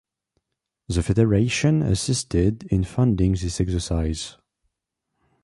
[0.87, 4.35] The Federation assisted in funding this exercise.